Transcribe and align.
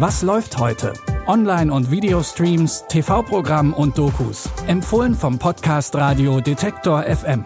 Was 0.00 0.22
läuft 0.22 0.58
heute? 0.58 0.92
Online- 1.26 1.72
und 1.72 1.90
Videostreams, 1.90 2.84
TV-Programm 2.88 3.74
und 3.74 3.98
Dokus. 3.98 4.48
Empfohlen 4.68 5.12
vom 5.12 5.40
Podcast 5.40 5.96
Radio 5.96 6.40
Detektor 6.40 7.02
FM. 7.02 7.44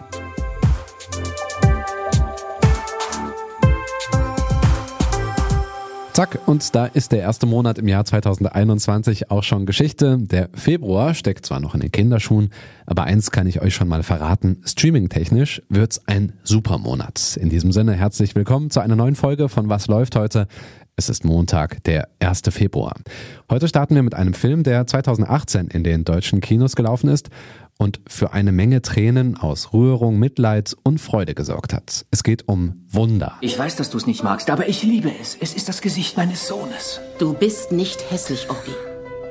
Zack, 6.13 6.41
und 6.45 6.75
da 6.75 6.85
ist 6.85 7.11
der 7.11 7.21
erste 7.21 7.47
Monat 7.47 7.79
im 7.79 7.87
Jahr 7.87 8.05
2021 8.05 9.31
auch 9.31 9.41
schon 9.41 9.65
Geschichte. 9.65 10.19
Der 10.19 10.49
Februar 10.53 11.15
steckt 11.15 11.47
zwar 11.47 11.59
noch 11.59 11.73
in 11.73 11.79
den 11.79 11.91
Kinderschuhen, 11.91 12.51
aber 12.85 13.05
eins 13.05 13.31
kann 13.31 13.47
ich 13.47 13.63
euch 13.63 13.73
schon 13.73 13.87
mal 13.87 14.03
verraten. 14.03 14.61
Streaming-technisch 14.63 15.63
wird's 15.69 16.03
ein 16.05 16.33
super 16.43 16.77
Monat. 16.77 17.35
In 17.41 17.49
diesem 17.49 17.71
Sinne 17.71 17.93
herzlich 17.93 18.35
willkommen 18.35 18.69
zu 18.69 18.79
einer 18.79 18.95
neuen 18.95 19.15
Folge 19.15 19.49
von 19.49 19.69
Was 19.69 19.87
läuft 19.87 20.15
heute? 20.15 20.47
Es 20.95 21.09
ist 21.09 21.25
Montag, 21.25 21.83
der 21.85 22.07
1. 22.19 22.43
Februar. 22.51 22.93
Heute 23.49 23.67
starten 23.67 23.95
wir 23.95 24.03
mit 24.03 24.13
einem 24.13 24.35
Film, 24.35 24.61
der 24.61 24.85
2018 24.85 25.67
in 25.69 25.83
den 25.83 26.05
deutschen 26.05 26.39
Kinos 26.39 26.75
gelaufen 26.75 27.09
ist 27.09 27.31
und 27.79 27.99
für 28.07 28.33
eine 28.33 28.51
Menge 28.51 28.83
Tränen 28.83 29.35
aus 29.35 29.73
Rührung, 29.73 30.19
Mitleid 30.19 30.75
und 30.83 30.99
Freude 31.01 31.33
gesorgt 31.33 31.73
hat. 31.73 32.05
Es 32.11 32.21
geht 32.21 32.47
um 32.47 32.85
Wunder. 32.89 33.37
Ich 33.41 33.57
weiß, 33.57 33.75
dass 33.75 33.89
du 33.89 33.97
es 33.97 34.05
nicht 34.05 34.23
magst, 34.23 34.51
aber 34.51 34.69
ich 34.69 34.83
liebe 34.83 35.11
es. 35.19 35.35
Es 35.39 35.55
ist 35.55 35.67
das 35.67 35.81
Gesicht 35.81 36.15
meines 36.15 36.47
Sohnes. 36.47 37.01
Du 37.17 37.33
bist 37.33 37.71
nicht 37.71 38.11
hässlich, 38.11 38.51
Obi. 38.51 38.75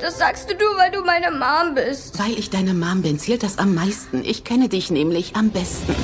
Das 0.01 0.19
sagst 0.19 0.51
du 0.51 0.55
nur, 0.55 0.77
weil 0.79 0.91
du 0.91 1.05
meine 1.05 1.31
Mom 1.31 1.77
bist. 1.77 2.19
Weil 2.19 2.37
ich 2.37 2.51
deine 2.51 2.75
Mom 2.75 3.03
bin, 3.03 3.21
zählt 3.21 3.45
das 3.45 3.59
am 3.59 3.73
meisten. 3.73 4.25
Ich 4.25 4.43
kenne 4.43 4.69
dich 4.69 4.91
nämlich 4.91 5.37
am 5.37 5.51
besten. 5.51 5.95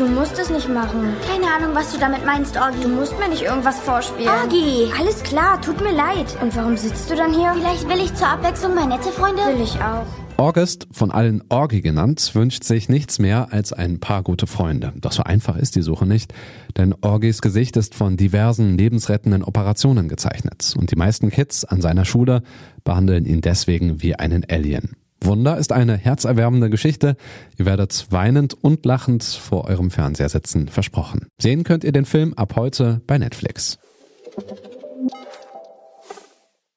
Du 0.00 0.06
musst 0.06 0.38
es 0.38 0.48
nicht 0.48 0.66
machen. 0.66 1.12
Keine 1.28 1.44
Ahnung, 1.54 1.74
was 1.76 1.92
du 1.92 1.98
damit 1.98 2.24
meinst, 2.24 2.56
Orgi. 2.56 2.80
Du 2.80 2.88
musst 2.88 3.18
mir 3.18 3.28
nicht 3.28 3.42
irgendwas 3.42 3.78
vorspielen. 3.80 4.30
Orgi! 4.30 4.90
Alles 4.98 5.22
klar, 5.22 5.60
tut 5.60 5.78
mir 5.82 5.92
leid. 5.92 6.38
Und 6.40 6.56
warum 6.56 6.78
sitzt 6.78 7.10
du 7.10 7.16
dann 7.16 7.34
hier? 7.34 7.52
Vielleicht 7.52 7.86
will 7.86 7.98
ich 8.02 8.14
zur 8.14 8.28
Abwechslung 8.28 8.74
mal 8.74 8.86
nette 8.86 9.10
Freunde. 9.10 9.42
Will 9.42 9.62
ich 9.62 9.74
auch. 9.74 10.06
August, 10.38 10.88
von 10.90 11.10
allen 11.10 11.44
Orgi 11.50 11.82
genannt, 11.82 12.30
wünscht 12.32 12.64
sich 12.64 12.88
nichts 12.88 13.18
mehr 13.18 13.52
als 13.52 13.74
ein 13.74 14.00
paar 14.00 14.22
gute 14.22 14.46
Freunde. 14.46 14.94
Doch 14.96 15.12
so 15.12 15.22
einfach 15.22 15.58
ist 15.58 15.76
die 15.76 15.82
Suche 15.82 16.06
nicht, 16.06 16.32
denn 16.78 16.94
Orgis 17.02 17.42
Gesicht 17.42 17.76
ist 17.76 17.94
von 17.94 18.16
diversen 18.16 18.78
lebensrettenden 18.78 19.44
Operationen 19.44 20.08
gezeichnet 20.08 20.74
und 20.78 20.90
die 20.90 20.96
meisten 20.96 21.28
Kids 21.30 21.66
an 21.66 21.82
seiner 21.82 22.06
Schule 22.06 22.42
behandeln 22.84 23.26
ihn 23.26 23.42
deswegen 23.42 24.00
wie 24.00 24.14
einen 24.14 24.46
Alien. 24.50 24.96
Wunder 25.30 25.58
ist 25.58 25.70
eine 25.70 25.96
herzerwärmende 25.96 26.70
Geschichte. 26.70 27.16
Ihr 27.56 27.64
werdet 27.64 28.08
weinend 28.10 28.52
und 28.52 28.84
lachend 28.84 29.22
vor 29.22 29.66
eurem 29.66 29.92
Fernseher 29.92 30.28
sitzen, 30.28 30.66
versprochen. 30.66 31.28
Sehen 31.40 31.62
könnt 31.62 31.84
ihr 31.84 31.92
den 31.92 32.04
Film 32.04 32.34
ab 32.34 32.56
heute 32.56 33.00
bei 33.06 33.16
Netflix. 33.16 33.78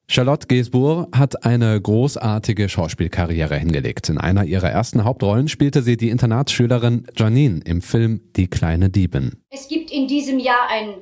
Charlotte 0.07 0.45
Gainsbourg 0.45 1.07
hat 1.17 1.47
eine 1.47 1.81
großartige 1.81 2.69
Schauspielkarriere 2.69 3.55
hingelegt. 3.55 4.09
In 4.09 4.19
einer 4.19 4.43
ihrer 4.43 4.69
ersten 4.69 5.03
Hauptrollen 5.03 5.47
spielte 5.47 5.81
sie 5.81 5.97
die 5.97 6.11
Internatsschülerin 6.11 7.07
Janine 7.15 7.61
im 7.65 7.81
Film 7.81 8.21
Die 8.35 8.47
kleine 8.47 8.91
Diebin. 8.91 9.41
Es 9.49 9.67
gibt 9.67 9.89
in 9.89 10.07
diesem 10.07 10.37
Jahr 10.37 10.69
ein 10.69 10.93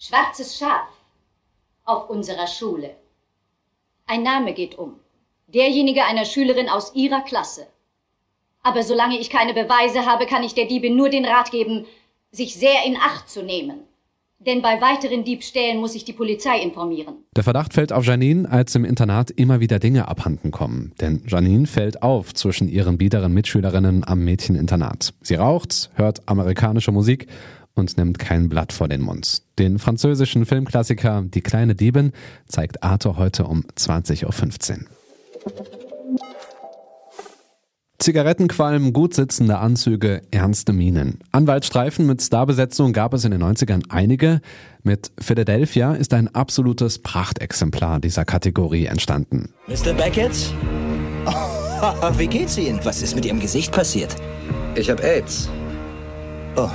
schwarzes 0.00 0.58
Schaf 0.58 0.88
auf 1.84 2.10
unserer 2.10 2.48
Schule. 2.48 2.90
Ein 4.06 4.24
Name 4.24 4.52
geht 4.52 4.76
um. 4.76 4.94
Derjenige 5.48 6.04
einer 6.04 6.24
Schülerin 6.24 6.68
aus 6.68 6.92
ihrer 6.94 7.22
Klasse. 7.22 7.66
Aber 8.64 8.82
solange 8.82 9.18
ich 9.18 9.30
keine 9.30 9.54
Beweise 9.54 10.04
habe, 10.04 10.26
kann 10.26 10.42
ich 10.42 10.54
der 10.54 10.66
Diebin 10.66 10.96
nur 10.96 11.08
den 11.08 11.24
Rat 11.24 11.52
geben, 11.52 11.86
sich 12.32 12.56
sehr 12.56 12.84
in 12.84 12.96
Acht 12.96 13.30
zu 13.30 13.42
nehmen. 13.42 13.78
Denn 14.40 14.60
bei 14.60 14.80
weiteren 14.80 15.24
Diebstählen 15.24 15.78
muss 15.78 15.94
ich 15.94 16.04
die 16.04 16.12
Polizei 16.12 16.60
informieren. 16.60 17.14
Der 17.36 17.44
Verdacht 17.44 17.72
fällt 17.74 17.92
auf 17.92 18.04
Janine, 18.04 18.50
als 18.50 18.74
im 18.74 18.84
Internat 18.84 19.30
immer 19.30 19.60
wieder 19.60 19.78
Dinge 19.78 20.08
abhanden 20.08 20.50
kommen. 20.50 20.92
Denn 21.00 21.22
Janine 21.26 21.66
fällt 21.66 22.02
auf 22.02 22.34
zwischen 22.34 22.68
ihren 22.68 22.98
biederen 22.98 23.32
Mitschülerinnen 23.32 24.06
am 24.06 24.24
Mädcheninternat. 24.24 25.14
Sie 25.22 25.36
raucht, 25.36 25.90
hört 25.94 26.28
amerikanische 26.28 26.92
Musik 26.92 27.28
und 27.74 27.96
nimmt 27.96 28.18
kein 28.18 28.48
Blatt 28.48 28.72
vor 28.72 28.88
den 28.88 29.00
Mund. 29.00 29.42
Den 29.60 29.78
französischen 29.78 30.44
Filmklassiker 30.44 31.22
Die 31.26 31.40
kleine 31.40 31.76
Diebin 31.76 32.12
zeigt 32.46 32.82
Arthur 32.82 33.16
heute 33.16 33.44
um 33.44 33.64
20.15 33.76 34.24
Uhr. 34.24 34.86
Zigarettenqualm, 37.98 38.92
gut 38.92 39.14
sitzende 39.14 39.58
Anzüge, 39.58 40.22
ernste 40.30 40.72
Minen. 40.72 41.18
Anwaltsstreifen 41.32 42.06
mit 42.06 42.22
Starbesetzung 42.22 42.92
gab 42.92 43.14
es 43.14 43.24
in 43.24 43.32
den 43.32 43.42
90ern 43.42 43.82
einige. 43.88 44.40
Mit 44.84 45.10
Philadelphia 45.18 45.94
ist 45.94 46.14
ein 46.14 46.32
absolutes 46.32 47.00
Prachtexemplar 47.00 47.98
dieser 47.98 48.24
Kategorie 48.24 48.86
entstanden. 48.86 49.52
Mr. 49.66 49.92
Beckett? 49.94 50.52
Oh, 51.26 51.32
wie 52.18 52.28
geht's 52.28 52.56
Ihnen? 52.58 52.78
Was 52.84 53.02
ist 53.02 53.16
mit 53.16 53.24
Ihrem 53.24 53.40
Gesicht 53.40 53.72
passiert? 53.72 54.14
Ich 54.76 54.88
habe 54.88 55.02
AIDS. 55.02 55.48
Oh, 56.54 56.70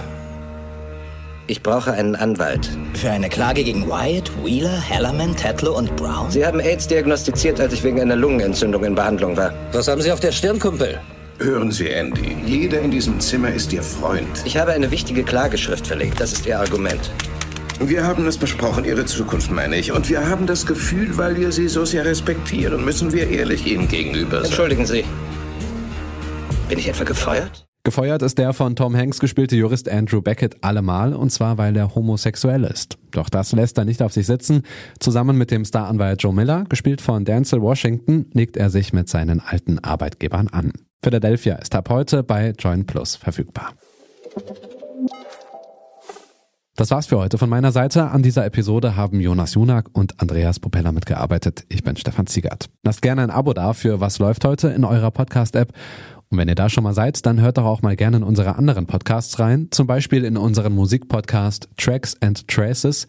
Ich 1.51 1.61
brauche 1.61 1.91
einen 1.91 2.15
Anwalt. 2.15 2.69
für 2.93 3.09
eine 3.09 3.27
Klage 3.27 3.65
gegen 3.65 3.85
Wyatt, 3.85 4.31
Wheeler, 4.41 4.79
Hellerman, 4.79 5.35
Tetlow 5.35 5.77
und 5.77 5.93
Brown? 5.97 6.31
Sie 6.31 6.45
haben 6.45 6.61
AIDS 6.61 6.87
diagnostiziert, 6.87 7.59
als 7.59 7.73
ich 7.73 7.83
wegen 7.83 7.99
einer 7.99 8.15
Lungenentzündung 8.15 8.85
in 8.85 8.95
Behandlung 8.95 9.35
war. 9.35 9.53
Was 9.73 9.89
haben 9.89 10.01
Sie 10.01 10.13
auf 10.13 10.21
der 10.21 10.31
Stirn, 10.31 10.59
Kumpel? 10.59 11.01
Hören 11.39 11.69
Sie, 11.69 11.89
Andy. 11.89 12.37
Jeder 12.45 12.79
in 12.79 12.89
diesem 12.89 13.19
Zimmer 13.19 13.49
ist 13.53 13.73
Ihr 13.73 13.83
Freund. 13.83 14.29
Ich 14.45 14.55
habe 14.55 14.71
eine 14.71 14.91
wichtige 14.91 15.23
Klageschrift 15.23 15.85
verlegt. 15.85 16.21
Das 16.21 16.31
ist 16.31 16.45
Ihr 16.45 16.57
Argument. 16.57 17.11
Wir 17.81 18.07
haben 18.07 18.25
es 18.27 18.37
besprochen, 18.37 18.85
Ihre 18.85 19.03
Zukunft 19.03 19.51
meine 19.51 19.75
ich. 19.75 19.91
Und 19.91 20.07
wir 20.07 20.29
haben 20.29 20.47
das 20.47 20.65
Gefühl, 20.65 21.17
weil 21.17 21.35
wir 21.35 21.51
Sie 21.51 21.67
so 21.67 21.83
sehr 21.83 22.05
respektieren, 22.05 22.85
müssen 22.85 23.11
wir 23.11 23.29
ehrlich 23.29 23.67
Ihnen 23.67 23.89
gegenüber 23.89 24.37
sein. 24.37 24.45
Entschuldigen 24.45 24.85
Sie. 24.85 25.03
Bin 26.69 26.79
ich 26.79 26.87
etwa 26.87 27.03
gefeuert? 27.03 27.67
Gefeuert 27.83 28.21
ist 28.21 28.37
der 28.37 28.53
von 28.53 28.75
Tom 28.75 28.95
Hanks 28.95 29.19
gespielte 29.19 29.55
Jurist 29.55 29.89
Andrew 29.89 30.21
Beckett 30.21 30.63
allemal, 30.63 31.15
und 31.15 31.31
zwar 31.31 31.57
weil 31.57 31.75
er 31.75 31.95
homosexuell 31.95 32.63
ist. 32.63 32.99
Doch 33.09 33.27
das 33.27 33.53
lässt 33.53 33.79
er 33.79 33.85
nicht 33.85 34.03
auf 34.03 34.13
sich 34.13 34.27
sitzen. 34.27 34.61
Zusammen 34.99 35.35
mit 35.35 35.49
dem 35.49 35.65
Staranwalt 35.65 36.21
Joe 36.21 36.31
Miller, 36.33 36.65
gespielt 36.69 37.01
von 37.01 37.25
Denzel 37.25 37.59
Washington, 37.59 38.27
legt 38.33 38.55
er 38.55 38.69
sich 38.69 38.93
mit 38.93 39.09
seinen 39.09 39.39
alten 39.39 39.79
Arbeitgebern 39.79 40.47
an. 40.49 40.73
Philadelphia 41.03 41.55
ist 41.55 41.73
ab 41.73 41.89
heute 41.89 42.21
bei 42.21 42.53
Join 42.59 42.85
Plus 42.85 43.15
verfügbar. 43.15 43.73
Das 46.75 46.91
war's 46.91 47.07
für 47.07 47.17
heute 47.17 47.39
von 47.39 47.49
meiner 47.49 47.71
Seite. 47.71 48.11
An 48.11 48.21
dieser 48.21 48.45
Episode 48.45 48.95
haben 48.95 49.19
Jonas 49.19 49.55
Junak 49.55 49.89
und 49.93 50.19
Andreas 50.21 50.59
Propeller 50.59 50.91
mitgearbeitet. 50.91 51.65
Ich 51.69 51.83
bin 51.83 51.95
Stefan 51.95 52.27
Ziegert. 52.27 52.69
Lasst 52.83 53.01
gerne 53.01 53.23
ein 53.23 53.29
Abo 53.31 53.53
da 53.53 53.73
für 53.73 53.99
Was 53.99 54.19
läuft 54.19 54.45
heute 54.45 54.69
in 54.69 54.85
eurer 54.85 55.11
Podcast-App. 55.11 55.73
Und 56.31 56.37
wenn 56.37 56.47
ihr 56.47 56.55
da 56.55 56.69
schon 56.69 56.85
mal 56.85 56.93
seid, 56.93 57.25
dann 57.25 57.41
hört 57.41 57.57
doch 57.57 57.65
auch 57.65 57.81
mal 57.81 57.97
gerne 57.97 58.17
in 58.17 58.23
unsere 58.23 58.55
anderen 58.55 58.87
Podcasts 58.87 59.37
rein. 59.37 59.67
Zum 59.71 59.85
Beispiel 59.85 60.23
in 60.23 60.37
unseren 60.37 60.73
Musikpodcast 60.73 61.67
Tracks 61.77 62.15
and 62.21 62.47
Traces. 62.47 63.05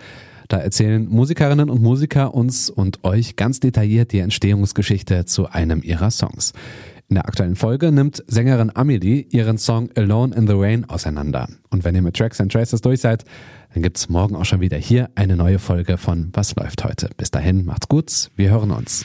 Da 0.48 0.58
erzählen 0.58 1.08
Musikerinnen 1.08 1.70
und 1.70 1.80
Musiker 1.80 2.34
uns 2.34 2.68
und 2.68 3.04
euch 3.04 3.36
ganz 3.36 3.60
detailliert 3.60 4.12
die 4.12 4.18
Entstehungsgeschichte 4.18 5.24
zu 5.24 5.48
einem 5.48 5.82
ihrer 5.82 6.10
Songs. 6.10 6.52
In 7.08 7.14
der 7.14 7.26
aktuellen 7.26 7.56
Folge 7.56 7.92
nimmt 7.92 8.24
Sängerin 8.26 8.74
Amelie 8.74 9.26
ihren 9.30 9.56
Song 9.56 9.90
Alone 9.96 10.34
in 10.34 10.46
the 10.46 10.54
Rain 10.56 10.84
auseinander. 10.88 11.48
Und 11.70 11.84
wenn 11.84 11.94
ihr 11.94 12.02
mit 12.02 12.16
Tracks 12.16 12.40
and 12.40 12.50
Traces 12.50 12.80
durch 12.80 13.00
seid, 13.00 13.24
dann 13.72 13.82
gibt's 13.82 14.08
morgen 14.08 14.34
auch 14.34 14.44
schon 14.44 14.60
wieder 14.60 14.78
hier 14.78 15.10
eine 15.14 15.36
neue 15.36 15.58
Folge 15.58 15.96
von 15.96 16.30
Was 16.32 16.56
läuft 16.56 16.84
heute. 16.84 17.10
Bis 17.16 17.30
dahin, 17.30 17.64
macht's 17.64 17.88
gut, 17.88 18.30
wir 18.34 18.50
hören 18.50 18.72
uns. 18.72 19.04